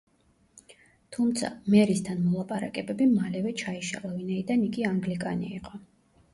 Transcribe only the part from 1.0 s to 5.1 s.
თუმცა, მერისთან მოლაპარაკებები მალევე ჩაიშალა, ვინაიდან იგი